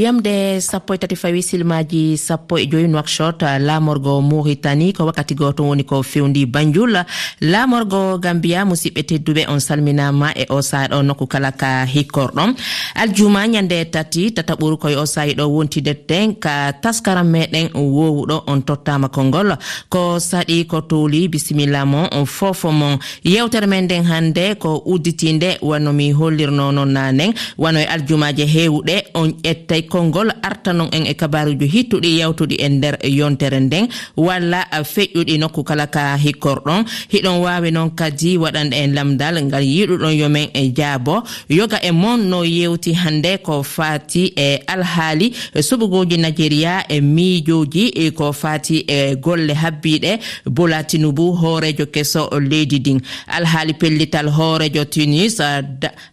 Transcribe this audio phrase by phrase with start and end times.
[0.00, 5.64] yamde sappo e tati fawi silmaji sappo e joyi noakshot lamorgo mauritani ko wakkati goto
[5.64, 6.96] woni ko fewndi banjul.
[7.40, 12.54] Lamorgo gambia musidɓe tedduɓe on salminama e o saha nokku kala ka hikkorɗon
[12.94, 19.08] aljuma ñande tati tataɓuru koye o sahi ɗo wontideten ka taskaram meɗen wowuɗo on tottama
[19.08, 19.56] konngol.
[19.88, 25.58] Ko saɗi ko towli bisimilla mon on fofo mon yewtere men nden hande ko udditinde
[25.62, 31.66] wannomi hollirno non nanen wano e aljumaji hewɗe on ƴetta konngol artanon en e kabaruji
[31.66, 33.88] hittuɗi yawtuɗi e nder yontere nden.
[34.16, 36.84] Walla feƴƴuɗi nokku kala ka hikkorɗon.
[37.12, 41.22] Hiɗon wawi noon kadi waɗanɗe en lamdal ngal yiɗuɗon yomen e jaabo.
[41.48, 45.32] Yoga e mon no yewti hannde ko fati e alhaali.
[45.54, 52.80] Suɓugoji nigéria e miijoji e ko fati e golle habbiɗe bola tinubu hoorejo keso leydi
[52.80, 53.00] din.
[53.28, 55.40] Alhaali pellital hoorejo tunis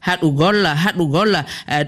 [0.02, 1.36] haɗugol haɗugol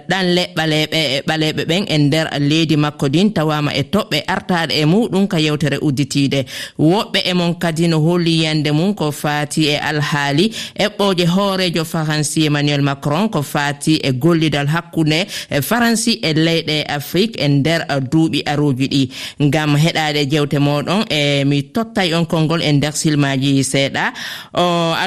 [0.10, 4.86] ɗanle ɓaleɓe ɓaleɓe worɓe ɓen e nder leydi makko din tawama e toɓɓe artaɗe e
[4.86, 6.46] muɗum ka yewtere udditiɗe
[6.80, 12.46] woɓɓe e mon kadi no holli yande mum ko fati e alhaali eɓɓoje hoorejo faransi
[12.46, 18.44] emmanuel macron ko fati e gollidal hakkunde e faransi e leyɗe afrique e nder duuɓi
[18.46, 19.10] aruji ɗi.
[19.42, 24.14] Ngam heɗade jewte moɗon e mi tottay on konngol e nder silmaji seeɗa.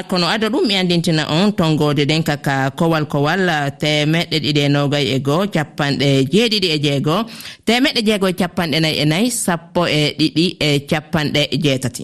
[0.07, 5.05] Kono ada ɗum mi andintina on tongode ɗen kaka kowal kowal temeɗɗe ɗiɗi e nogay
[5.15, 7.21] e goho capanɗe jee jeeɗiɗi e jeegoo
[7.65, 12.03] temeɗɗe jeegoo e capanɗe nayi e nayi sappo e ɗiɗi e capanɗe jeetati.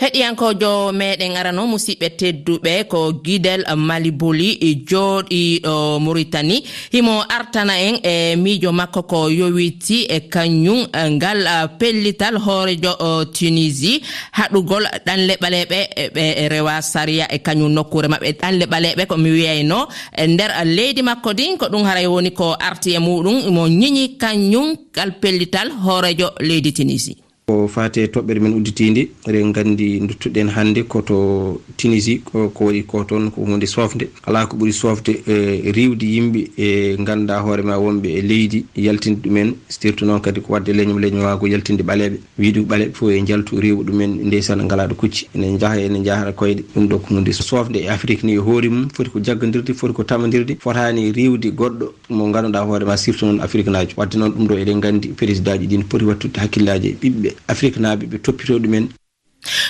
[0.00, 6.56] heɗiyankojo meɗen arano musidɓe tedduɓe ko guidel maliboli e jooɗiɗo maritani
[6.92, 12.92] himo artana en e miijo makko ko yowiti e kañum e ngal e pellital hoorejo
[13.36, 14.00] tunisie
[14.32, 15.78] haɗugol ɗanle ɓaleɓe
[16.14, 18.32] ɓe rewa saria e kañum nokkure maɓɓe.
[18.40, 19.86] Ɗanle ɓaleɓe komi wiyayno
[20.16, 24.16] e nder leydi makko din ko ɗum haray woni ko arti e muɗum mo ñiñi
[24.16, 27.16] kañum ngal pellital hoorejo leydi tunisie
[27.50, 33.30] ko fate toɓɓere men udditide eɗen gandi duttuɗen hannde koto tunisie ko waɗi ko toon
[33.30, 38.22] ko hunde sofde ala ko ɓuuri sofde e riwde yimɓe e ganduɗa hoorema wonɓe e
[38.22, 42.16] leydi yaltinde ɗumen surtout noon kadi ko wadde leñom wago yaltinde ɓaleɓe.
[42.38, 45.26] Wiide ɓaleɓe fof e jaltu rewa ɗumen ndeysan ngalaɗo kucci.
[45.34, 48.68] Ene jaaha ene jaahata koyɗe ɗum ɗo ko hunde sofde e afrique ni e hoore
[48.68, 48.88] mum.
[48.94, 53.68] Foti ko jaggodirde foti ko tamadirde fotani riwde goɗɗo mo ganduɗa hoorema surtout noon afrique
[53.68, 57.30] naji wadde noon ɗum ɗo eɗen gandi président ji ɗin poti wattude hakkillaji e ɓiɓɓe.
[57.48, 58.88] afrique naaɓe ɓe toppito ɗumen.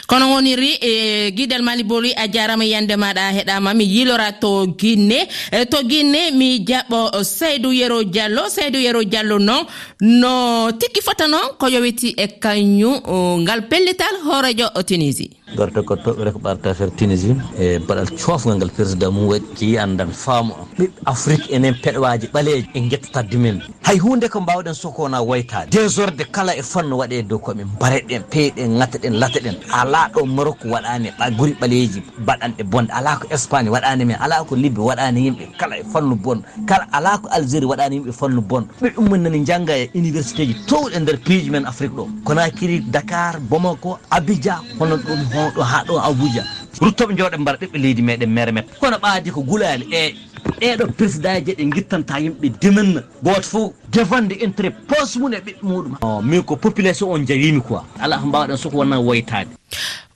[0.07, 5.29] Kono woniri e guidel mali boli a jarama yande maɗa heɗama mi yilora to guinne
[5.53, 8.49] e, to guinne mi jaɓɓo seydou yero diallo.
[8.49, 9.65] Seydou yero diallo noon
[10.01, 12.97] no tikki fota noon ko yowiti e kañum
[13.43, 15.31] ngal pellital hoorejo tunisie.
[15.57, 20.11] gorto toɓɓere ko ɓarta affaire tunisie e baɗal cofgal ngal président mum waɗi jeeyi andan
[20.13, 25.23] faamu on ɓiɓɓe afrique enen peɗowaji ɓaleji e guettata dumen hay hunde ko mbawɗen sokona
[25.23, 30.59] woytade désordre kala e fanno waɗe dow koɓe mbareɗen peyɗen gataɗen lataɗen ala ɗo marok
[30.65, 32.91] waɗani guri ɓaleji baɗanɗe bonde.
[32.93, 36.87] Ala ko espagne waɗani men ala ko libbe waɗani yimɓe kala e fannu bon kala
[36.93, 40.97] ala ko algérie waɗani yimɓe fannu bon ɓe ɗummen nani jangga e université ji towɗe
[40.97, 42.09] e nder piiji men afrique ɗo.
[42.25, 46.45] Konakiri dakar bomako abidja hono ɗum mawɗo ha ɗo abuja.
[46.81, 50.15] Ruttoɓe jooɗe mbara ɓiɓɓe leydi meɗen mere met kono ɓaadi ko gulali e
[50.61, 55.63] ɗeɗo président ji ɗe guittanta yimɓe dimenna goto fo defande intérêt pos mum e ɓiɓɓe
[55.63, 55.97] muɗum.
[56.03, 57.83] Oh, min ko population on jawimi quoi.
[58.01, 59.49] Ala ko mbawɗen soko wonna woytade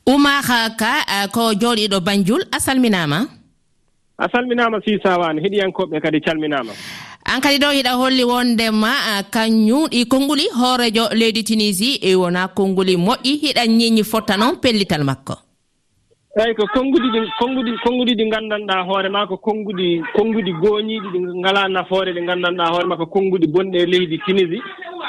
[0.07, 0.43] oumar
[0.77, 3.27] ka ko jooɗiɗo banjul a salminama
[4.19, 6.73] a salminama si sawani heɗiyankoɓe kadi calminama
[7.27, 8.93] an kadi ɗo hiɗa holli wondema
[9.33, 15.35] kanñum ɗi konnguli hoorejo leydi tunisi wona konnguli moƴƴi hiɗa ñiñi fotta noon pellital makko.
[16.37, 21.19] Eeyi ko konngudi ɗi konngudi konngudi ɗi nganndanɗaa hoore maa ko konngudi konngudi gooñiiɗi ɗi
[21.41, 24.59] ngalaa nafoore ɗi nganndanɗaa hoore maa ko konngudi bonɗi e leydi tunisi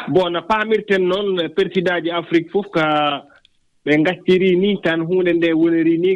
[0.07, 2.79] bon no paamirten noon président ji afrique fof ko
[3.85, 6.11] ɓe ngaccirii ni tan huunde nde woniri ni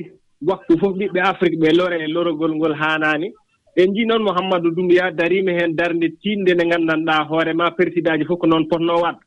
[0.47, 3.33] waktu fof ɓiɓɓe afrique ɓe lore e lorogol ngol haanaani.
[3.79, 8.17] en njii noon mouhammadou ɗum ya dariima heen darnde tiiɗnde nde nganndanɗaa hoore maa président
[8.19, 9.17] ji fof ko noon potnoo waɗ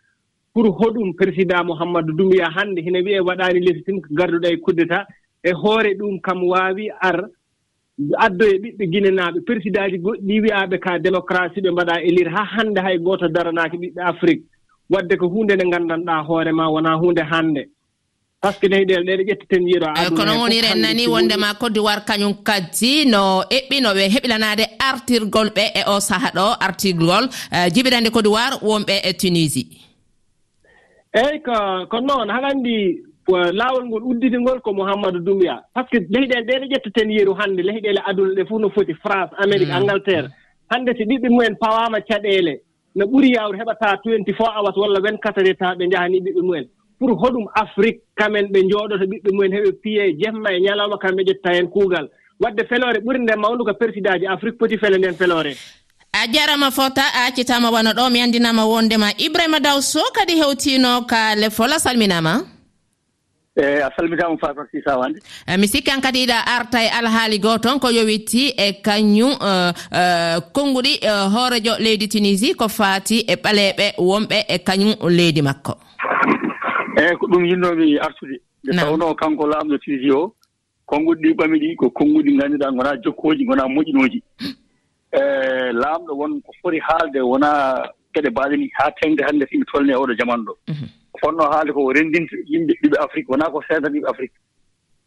[0.52, 5.06] pour hoɗum président mouhammadou dumbiya hannde hina wiyee waɗaani lesi tin ko garduɗa e kuddeta
[5.42, 7.18] e hoore ɗum kam waawi ar
[8.18, 9.40] addoye ɓiɓɓe ginenaaɓe.
[9.46, 13.76] Président ji goɗɗi wiyaaɓe ka démocratie ɓe mbaɗaa e élire haa hannde hay gooto daranaaki
[13.76, 14.42] ɓiɓɓe afrique.
[14.90, 17.62] Wadde ko huunde nde nganndanɗaa hoore maa wonaa huunde hannde.
[18.42, 22.34] hakkine ɗel ɗeɗe ƴettiten yiɗo eh, kono e woni ren nani wondema côte d'ivoire kañum
[22.42, 28.56] kadi no eɓɓinoɓe heɓlanade artirgol ɓe e o saaha ɗo artirgol eh, jibinande côte d'ivoire
[28.62, 29.66] wonɓe e tunisie.
[31.14, 32.74] Eeyi ko kono noon haɗa anndi
[33.30, 35.62] eh, laawol ngol udditingol ko mouhammadou doumbia.
[35.74, 38.94] Par ce que leyɗele ɗe ɗe ƴetteten yeru hannde leyɗele aduna ɗe fof no foti
[38.94, 39.78] france amérique mm.
[39.78, 40.28] angleterre.
[40.70, 42.58] Hannde so ɓiɓɓe mumen pawaama caɗeele
[42.96, 46.42] no ɓuri yaawru heɓataa twenty four hours walla vingt quatre heures tawa ɓe njahanii ɓiɓɓe
[46.42, 46.66] mumen.
[47.02, 51.54] pour hoɗum afrique kamen ɓe njooɗoto ɓiɓɓe mumen heɓe piye jemma e ñalawma kamɓe ƴetta
[51.54, 52.06] heen kuugal.
[52.40, 55.52] Wadde feloore ɓuri nden mawndu ko président ji afrique poti fele nden feloore.
[56.12, 61.02] A jarama fota a accitama wona ɗo mi anndinama wondema ibrahima daw so kadi hewtino
[61.06, 62.44] ka le fola salminama.
[63.56, 65.18] Eyi a salmitama fata sisa wande.
[65.46, 69.72] E, mi sikkan kadi iɗa arta e alhaali goo toon ko yowitti e kañum e,
[70.00, 70.02] e,
[70.54, 70.92] konnguɗi
[71.34, 75.74] hoorejo leydi tunisie ko faati e ɓaleeɓe wonɓe e kañum leydi makko.
[76.98, 80.34] eeyi ko ɗum yinnoomi artude nde tawnoo kanko laamɗo tigi o
[80.86, 84.22] konnguɗi ɗi ɓami ɗi ko konnguɗi ngannduɗaa ngonaa jokkooji ngonaa moƴƴinooji.
[84.40, 84.54] Mm.
[85.12, 85.20] E
[85.72, 89.92] laamɗo won ko foti haalde wonaa geɗe mbaaɗe ni haa teŋde hannde so simi tolni
[89.92, 90.54] e oɗo jamanu ɗo.
[90.68, 90.86] Mhm.
[91.12, 94.34] Ko fotnoo haalde ko renndinta yimɓe ɓiɓe afrique wonaa ko seeda ɓiɓe afrique.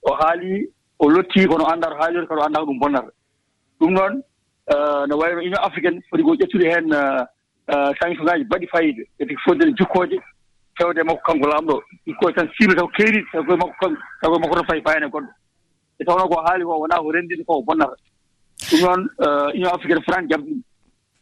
[0.03, 0.67] O haalii
[0.99, 3.11] o lottii kono annda to haalirde kono annda ko ɗum bonnata.
[3.79, 4.23] Ɗum noon
[4.73, 7.23] eh, no wayno union africaine foti ko ƴettude heen eh,
[7.73, 10.17] eh, sanctionŋaaji baɗi fayide eti fodde ne jokkooje
[10.77, 11.75] fewde makko kanko laamɗo
[12.05, 15.07] ikkoye tan sibi taw keeri taw koye makko kanko taw koye makko to fayi fayane
[15.13, 15.31] goɗɗo.
[15.99, 17.95] E tawno ko haali ko wonaa ko renndini ko bonnata.
[18.69, 20.59] Ɗum noon eh, union africaine france jaɓɗum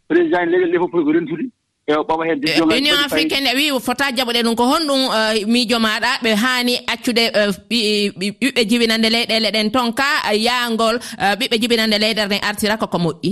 [0.07, 1.45] président en leyɗel ɗe fof poti ko rentude.
[1.85, 6.11] E ɓawa heen eh, union africaine wi fota jaɓoɗe ɗum ko honɗum eh, miijo maɗa
[6.23, 7.23] ɓe haani accude
[7.69, 10.97] ɓiɓɓe jibinande leyɗele ɗen toon ka yaangol
[11.39, 13.31] ɓiɓɓe jibinande leyɗele ɗen artira koko moƴƴi.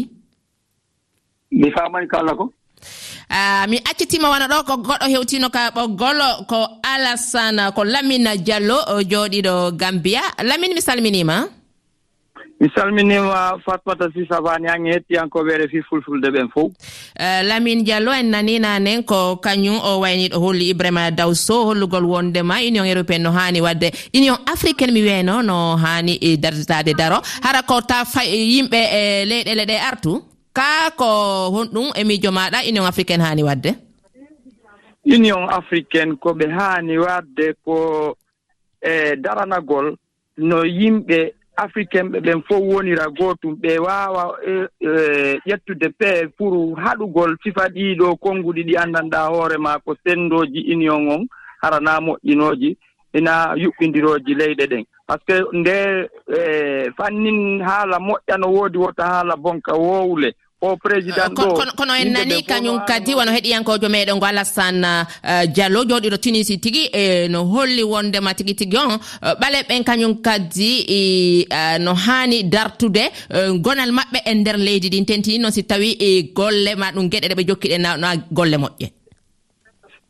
[1.51, 2.53] Mi faamani ko allah ko.
[3.31, 8.77] uh, mi accitima wana ɗo ko goɗɗo hewtino ka ɓoggol ko alasana ko lamina diallo
[9.09, 11.47] jooɗiɗo gambiya lamin mi salminima.
[12.59, 18.11] Mi salminima fatmata si savani an hettiyankoɓe refi fulfulde ɓen fof uh, eh, lamine diallo
[18.11, 23.31] en nanina nen ko kañum o wayniɗo holli ibrahima dawso hollugol wondema union européenne no
[23.31, 23.89] hani wadde.
[24.13, 27.21] Union africaine mi wiyno no hani e darditade daro.
[27.41, 30.30] Hara ko ta yimɓe e leyɗele ɗe artu.
[30.53, 31.05] ka ko
[31.53, 33.71] honɗum e miijo maɗa union africaine haani waɗde
[35.05, 38.15] union africaine ko ɓe haani waɗde ko
[38.81, 39.95] e daranagol.
[40.37, 46.53] No yimɓe africain ɓe ɓen fof wonira gootum ɓe waawa e, e, ƴettude pee pour
[46.79, 51.27] haɗugol sifa ɗiiɗoo konnguɗi ɗi anndanɗa hoore maa ko senndooji union on
[51.61, 52.77] haranaa moƴƴinooji
[53.13, 54.85] ina yuɓɓindirooji leyɗe ɗen.
[55.11, 60.77] par ce que nde e, fannin haala moƴƴa no woodi wota haala bonka woowle o
[60.77, 64.85] président uh, ɗo kono en nani kañum kadi wono heɗiyankojo meɗen ngo alassane
[65.23, 68.93] uh, diallo jooɗiɗo tunisi tigui e no holli wondema tigui tigui on.
[68.93, 73.03] Uh, Ɓaale ɓen kañum kadi e, no hani dartude
[73.59, 77.27] gonal mabɓe e nder leydi ɗin tentini noon si tawi e golle ma ɗum gueɗe
[77.33, 79.00] ɗeɓe jokkiɗe na golle moƴƴe.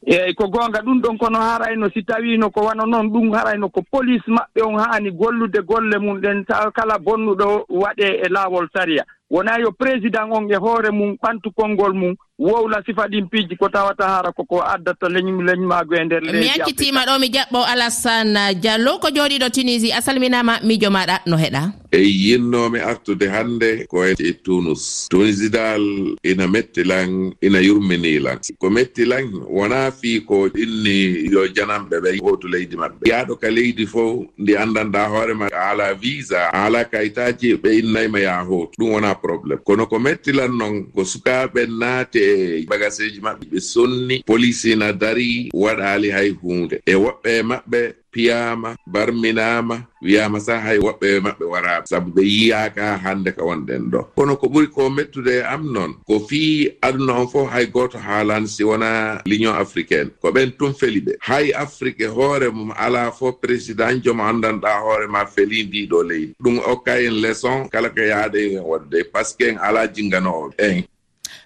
[0.08, 3.82] eeyi ko goonga ɗum ɗon kono harayno si tawiino ko wano noon ɗum harayno ko
[3.92, 9.06] police maɓɓe on haani gollude golle mum ɗen ta kala bonnuɗo waɗee e laawol sariya.
[9.32, 13.70] Wonaa yo président on e hoore mum ɓantu konngol mum wowla sifa ɗin piiji ko
[13.70, 18.56] tawata hara koko addata leñu leñmaago e ndeer leydi mi accitiima ɗo mi jaɓɓo alassane
[18.62, 24.06] diallo ko jooɗiiɗo tunisie a salminaama miijo maaɗa no heɗaa eyi yinnoomi artude hannde ko
[24.08, 25.84] e tunus tunisi dal
[26.24, 32.76] ina mettilan ina yurminiilan ko mettilan wonaa fii ko inni yo janamɓe ɓe hootu leydi
[32.76, 33.04] maɓɓe.
[33.10, 38.20] Yaaɗo ka leydi fof ndi anndanɗaa hoore ma a visa a alaa kayitaaji ɓe innayma
[38.20, 43.46] yaha hootu ɗum wonaa probléme kono ko mettilan noon ko sukaaɓe naati e bagaseji maɓɓe
[43.52, 46.80] ɓe sonni polisi na dari waɗaali hay huunde.
[46.86, 47.80] E woɓɓe maɓɓe
[48.12, 54.00] piyama barminama wiyama sa hay woɓɓe maɓɓe wara saabu ɓe yiyaka hande ka wonɗen ɗo.
[54.16, 57.98] Kono ko ɓuri ko mettude e am noon ko fii aduna on fof hay goto
[57.98, 60.10] haalani si wona l'union africaine.
[60.22, 61.14] Ko ɓen tum feli ɓe.
[61.20, 67.00] Hay afrique hoore mum ala fof président jomo andanɗa hoorema feli ndiɗo leydi ɗum okka
[67.02, 70.84] en leçon kala ko yaade en wadde par ce que en ala jinganoɓe en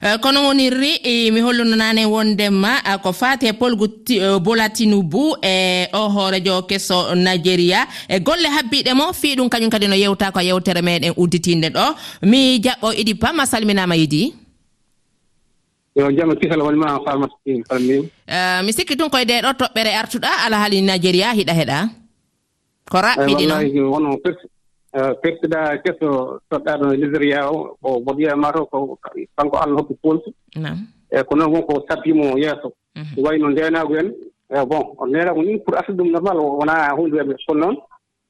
[0.01, 0.99] Eh, kono wonirri
[1.31, 7.15] mi hollunonani wondema eh, ko fati e polgu eh, bola tinubu e o hoorejo kesso
[7.15, 11.69] nigéria e golle habbiɗe mo fi ɗum kañum kadi no yewta ko yewtere meɗen udditinde
[11.69, 11.95] ɗo.
[12.23, 14.33] Mi jaɓɓo idi pama salminama idi.
[15.95, 18.09] Yo jama kisal wonma farmatin salmin.
[18.65, 21.77] Mi sikki tun koye nde ɗo toɓɓere artuɗa alahaali nigéria hiɗa heɗa.
[22.91, 24.19] Ko raɓɓiɗi noon.
[24.95, 28.97] Eh, pertiɗa keso toɗɗaɗo e nigéria o ko mboɗo to ko
[29.35, 32.71] kanko allah hokki polsu e eh, ko noon wonko sabbimo yeeso.
[32.95, 33.23] Mhm.
[33.23, 34.13] Wayi no ndeenaagu en.
[34.49, 37.77] Eh, bon ndeenaagu ni pour asde ɗum normal wonaa hunde weɓe kono noon.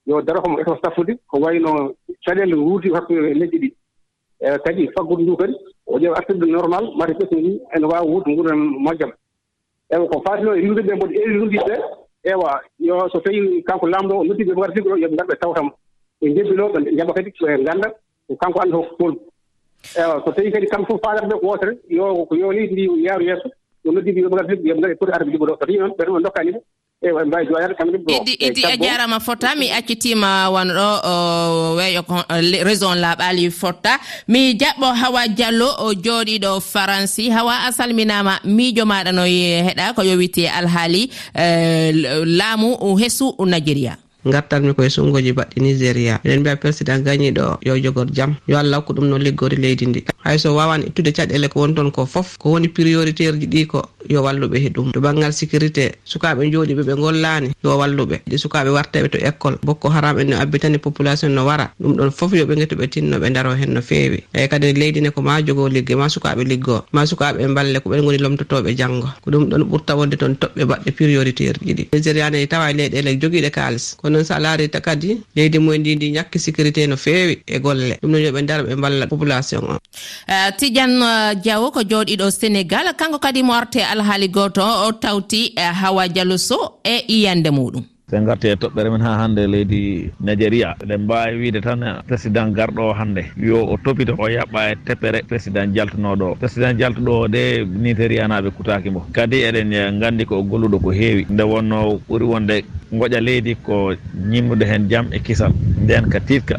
[0.08, 1.94] Yo daro komo eto saffude ko wayno
[2.26, 3.74] caɗeele wuurti hakkude e leƴƴi ɗi.
[4.40, 5.54] E kadi faggudu ndu kadi
[5.86, 9.12] o ƴeewa artude normal mata pesi ndi ene waawa wuurde nguuren moƴƴam.
[9.92, 11.76] Ewa ko faatino e yimɓe ɓe mboɗo eeri nundiɓe ɓe
[12.24, 15.72] ewa yo so tawii kanko laamɗo o noddiɓe ɓe wartigo ɗo yoɓe ngarɓe tawtamo
[16.22, 17.88] ɓe jebbiloo ɓe njaɓa kadi ɓe ngannda
[18.42, 19.20] kanko annda hoko tolni
[20.02, 23.24] ewa so tawii kadi kamɓe fof faadata ɓe wootere yo ko yo leydi ndi yaaru
[23.26, 23.50] yeeso
[23.86, 25.54] yo noddiɓe yoɓe ngadda yoɓe ngadda poti arde liɓo ɗo.
[25.54, 26.60] So tawii noon ɓe ɗum ɓe dokkaani ɓe
[27.06, 32.02] eyi en mbawi joyaade kamɓe idi idi a jarama fotta mi accitima wona ɗo weeyo
[32.66, 34.00] raison laaɓali fotta.
[34.28, 37.30] Mi jaɓɓo hawa diallo o jooɗiɗo faransi.
[37.30, 41.92] Hawa a salminama miijo maɗa no heeɗa ko yowiti alhaali eh,
[42.26, 43.98] laamu hesu nigéria
[44.32, 48.94] gartanmi koye sungoji baɗɗi nigéria eɗen mbiya président gagni yo jogor jaam yo allah hokku
[48.94, 50.04] ɗum no liggori leydi ndi.
[50.24, 53.82] Hayso wawan ittude caɗele ko woni toon ko foof ko woni prioritaire ji ɗi ko
[54.10, 54.92] yo walluɓe he ɗum.
[54.94, 58.22] To banggal sécurité sukaɓe jooɗiɓe ɓe gollani yo walluɓe.
[58.30, 61.72] Ɗi sukaɓe warteɓe to école bokko haram en no abbitani population no wara.
[61.82, 65.10] Ɗum ɗon foof yoɓe guetoɓe tinno ɓe daro hen no fewi eyyi kadi leydi ne
[65.10, 69.10] ko ma jogo ligge ma sukaɓe liggo ma sukaɓe balle ko ɓen goni lomtotoɓe janggo
[69.24, 73.18] ko ɗum ɗon ɓurta wonde toon toɓɓe baɗɗe prioritaire ɗiɗi nigéria ne tawa e leyɗele
[73.22, 77.44] joguiɗe kalis kono noon sa laari kadi leydi mumen ndi ndi ñakki sécurité no feewi
[77.48, 78.00] e golle.
[78.02, 79.78] Ɗum noon yoɓe dara ɓe mballa population o.
[80.28, 82.88] Eh, Tidiane eh, diawo ko jooɗiɗo sénégal.
[82.98, 87.84] Kanko kadi mo arte alhaali gooto o tawti eh, hawa dialoso e iyande muɗum.
[88.10, 92.82] sen garti e toɓɓere men ha hannde leydi nigéria eɗen mbawi wiide tan président garɗo
[92.90, 97.28] o hannde yo o topita o yaɓɓa e teppere président jaltunoɗo o président jaltuɗo o
[97.28, 99.02] de nigérianaɓe kutaki mo.
[99.12, 101.26] Kadi eɗen gandi ko golluɗo ko heewi.
[101.30, 102.56] Nde wonno ɓuuri wonde
[102.94, 103.94] goƴa leydi ko
[104.30, 105.52] ñimnude hen jaam e kisal.
[105.82, 106.56] Nden ka titka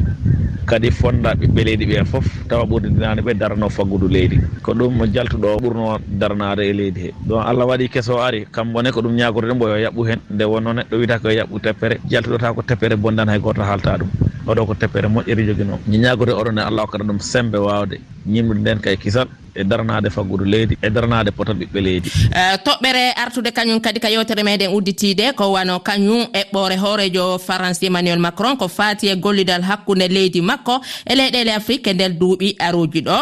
[0.67, 4.37] kadi fonda ɓiɓɓe leydi ɓe foof tawa ɓurdinani ɓe darano faggudu leydi.
[4.61, 7.11] Ko ɗum jaltuɗo ɓurno darnade e leydi he.
[7.25, 10.19] Donc allah waɗi keso ari kambone ko ɗum ñagorde ɗen mbo yo yaɓɓu hen.
[10.29, 14.09] Nde wonno neɗɗo wiyata ko yaɓɓu teppere jaltuɗota ko teppere bondan hay goto haalta ɗum.
[14.47, 17.95] Oɗo ko teppere moƴƴere joguino ñiñagode oɗon e allah hokkata ɗum sembe wawde
[18.27, 19.27] ñimɗude nden kay kisal
[19.57, 22.09] e daranade faggudu leydi e daranade potal ɓiɓɓe leydi.
[22.31, 27.83] E, toɓɓere artude kañum kadi ka yewtere meɗen udditide ko wano kañum eɓɓore hoorejo france
[27.85, 32.55] emmanuel macron ko fati e gollidal hakkude leydi makko e leyɗele afrique e nder duuɓi
[32.59, 33.17] aruji ɗo.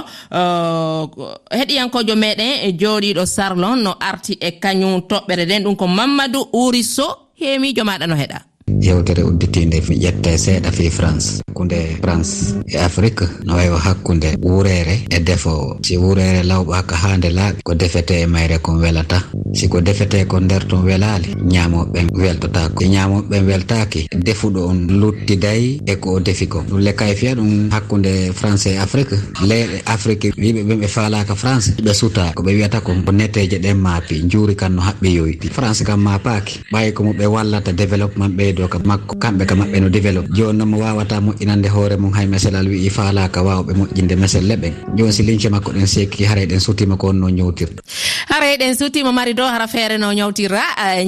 [1.51, 7.24] Heɗiyankojo meɗen e jooɗiɗo sarlon no arti e kañum toɓɓere nden ɗum ko mamadou ouriso
[7.39, 8.39] heemijo maɗa no heɗa.
[8.81, 11.41] yewtere udditinde mi ƴette seeɗa fi france.
[11.47, 17.29] Hakkunde france e afrique no wayo hakkunde wuurere e defowo si wuurere lawɓaka haa nde
[17.29, 19.23] laaɓi ko defete e mayre kon welata.
[19.53, 25.81] Siko defete ko nder ton welaali ñaamoɓe weltotako si e ñaamoɓe weltaki defuɗo on luttidayi
[25.85, 26.63] e ko o defi ko.
[26.69, 29.15] Ɗum lekkay e fiya ɗum hakkunde france e afrique.
[29.47, 32.31] Leyɗe afrique wiɓe ɓen ɓe faalaka france ɓe suta.
[32.35, 35.47] Koɓe wiyata ko netteje ɗen maapi juuri kan no haɓɓi yoyti.
[35.49, 39.77] France kam maapaki ɓay komo ɓe wallata développement ɓeydo ɗo kam makko kamɓe ka maɓɓe
[39.81, 44.15] no développe joni noon mo wawata moƴƴinande hoore mum hay meselal wi'i falaka wawɓe moƴƴinde
[44.17, 47.81] meselle ɓen joni si lince makko ɗen sekki haara eɗen sutima ko onno ñowtirta
[48.29, 50.61] haara eɗen sutima mari do hara feere no ñowtirra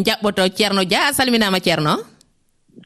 [0.06, 1.98] jaɓɓoto ceerno dia a salminama ceerno.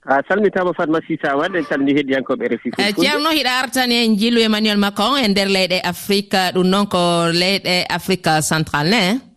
[0.07, 4.77] A salmitama fatma sisawan en calmini heɗiyankoɓe refi eh, ceerno hiɗa artani en jillu emmanuel
[4.77, 9.30] macron e nder leyɗe afrique ɗum noon ko leyɗe afrique central ne?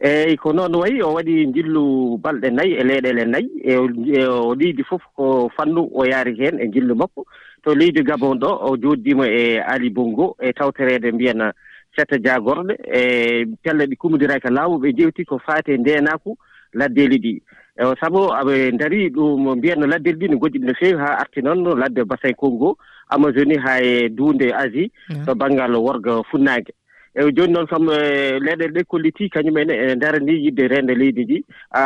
[0.00, 4.56] eeyi ko noon wayi o waɗi jillu balɗe nayi e leyɗele nayi e o e
[4.58, 7.26] liidi fof ko fannu o yaari heen e jillu makko.
[7.64, 11.52] To leydi gabon ɗo o jooɗdiima e ali bongo e tawtoreede mbiyana
[11.96, 16.36] setta jaagorɗe e pelle ɗi kummodiraa laamu ɓe jewti ko faati e ndeenaaku
[16.74, 17.42] laddeeli ɗi
[17.78, 21.42] e sabu aɓe ndarii ɗum mbiyen no laddeeli ɗi no goɗɗi no feewi haa arti
[21.42, 22.78] noon ladde bassin congo
[23.10, 24.90] amazonie haa e duunde asie
[25.26, 26.70] to baŋngal worga funnaange.
[27.18, 31.38] eyi jooni noon kam e, leyɗele ɗe kolliti kañumen ene darani yidde rende leydi ndi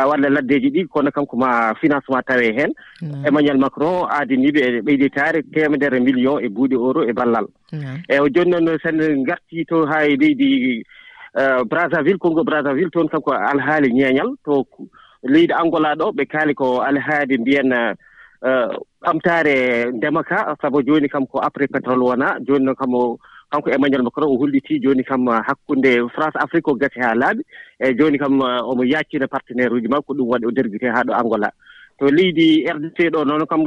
[0.09, 2.71] walla laddeji ɗi kono kam ko ma financement tawe heen
[3.25, 7.47] emmanuel macron aadaniɓe e ɓeyditare temedere million e buuɗi euro e ballal.
[8.09, 10.83] Eyi jooni noon sen garti to ha e leydi
[11.69, 14.65] brazzaville kongo brazzaville toon kam ko alhaali ñeeñal to
[15.23, 17.95] leydi angola ɗo ɓe kaali ko alhaali mbiyen e,
[19.01, 20.55] ɓamtare ndema ka.
[20.61, 22.93] Sabu jooni kam ko après pétrole wona jooni noon kam
[23.53, 27.41] kanko Emmanuel Macron o hollitii jooni kam uh, hakkunde France Afrique o gasi haa laaɓi
[27.79, 31.03] e jooni kam uh, omo yaaccina partenaire uji makko ko ɗum waɗi o dergitee haa
[31.03, 31.51] ɗo Angola.
[31.99, 33.61] To leydi RDC ɗo noon kam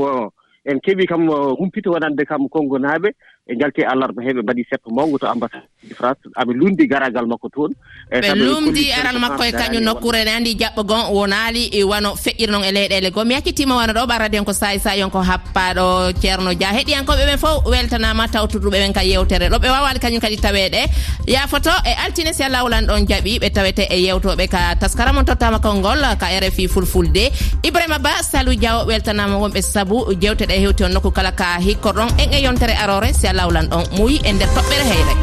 [0.67, 1.29] en keɓii kam
[1.59, 3.15] humpito wonande kam konngolaaɓe
[3.47, 6.19] e jalti e allarba heɓe mbaɗi seppo mawngo to ambassade de france.
[6.35, 7.73] Aɓe lundi garagal makko toon.
[8.11, 12.15] E ɓe lumdi aral makko e kañum nokkure ne anndi jaɓɓo gon wonaali e wano
[12.15, 13.25] feƴƴir noon e leyɗele goo.
[13.25, 16.75] Mi accittima wano ɗo ɓarade en ko sayi sa yon ko happaɗo ceerno dia.
[16.75, 19.59] Heɗiyankoɓe ɓen fof weltanama tawtuduɓe ɓen ka yewtere ɗo.
[19.63, 20.83] Ɓe wawali kañum kadi taweɗe
[21.29, 25.25] yafoto e altine si allah wulan ɗon jaaɓi ɓe tawete e yewtoɓe ka taskara mon
[25.25, 27.31] tottama konngol ka rfi fulfulde.
[27.63, 32.33] Ibrahima ba salou diaw weltanama wonɓe saabu jewteɗe hewti on nokku kala ka hikkoɗon en
[32.35, 35.15] e yontere arore si lawlan ɗon muuyi e nder toɓɓere heyre.